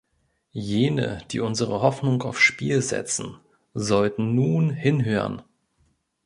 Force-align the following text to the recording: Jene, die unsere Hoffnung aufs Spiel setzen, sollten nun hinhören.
Jene, 0.53 1.21
die 1.29 1.41
unsere 1.41 1.83
Hoffnung 1.83 2.23
aufs 2.23 2.39
Spiel 2.39 2.81
setzen, 2.81 3.37
sollten 3.75 4.33
nun 4.33 4.71
hinhören. 4.71 5.43